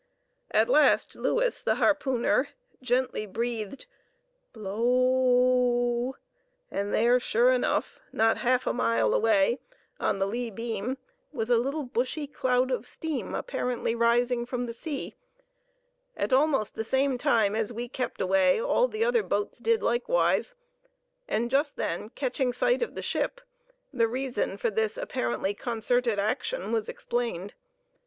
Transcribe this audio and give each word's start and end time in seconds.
At 0.49 0.67
last 0.67 1.15
Louis, 1.15 1.61
the 1.61 1.75
harpooner, 1.75 2.49
gently 2.81 3.27
breathed 3.27 3.85
"blo 4.51 4.71
o 4.71 4.79
o 4.79 5.95
w"; 6.05 6.13
and 6.71 6.91
there, 6.91 7.19
sure 7.19 7.51
enough, 7.51 7.99
not 8.11 8.39
half 8.39 8.65
a 8.65 8.73
mile 8.73 9.13
away 9.13 9.59
on 9.99 10.17
the 10.17 10.25
lee 10.25 10.49
beam, 10.49 10.97
was 11.31 11.51
a 11.51 11.57
little 11.59 11.83
bushy 11.83 12.25
cloud 12.25 12.71
of 12.71 12.87
steam 12.87 13.35
apparently 13.35 13.93
rising 13.93 14.43
from 14.47 14.65
the 14.65 14.73
sea. 14.73 15.13
At 16.17 16.33
almost 16.33 16.73
the 16.73 16.83
same 16.83 17.19
time 17.19 17.55
as 17.55 17.71
we 17.71 17.87
kept 17.87 18.19
away 18.21 18.59
all 18.59 18.87
the 18.87 19.05
other 19.05 19.21
boats 19.21 19.59
did 19.59 19.83
likewise, 19.83 20.55
and 21.27 21.51
just 21.51 21.75
then, 21.75 22.09
catching 22.09 22.53
sight 22.53 22.81
of 22.81 22.95
the 22.95 23.03
ship, 23.03 23.39
the 23.93 24.07
reason 24.07 24.57
for 24.57 24.71
this 24.71 24.97
apparently 24.97 25.53
concerted 25.53 26.17
action 26.17 26.71
was 26.71 26.89
explained. 26.89 27.53